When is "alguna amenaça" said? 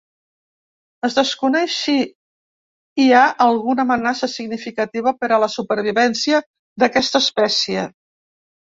3.47-4.33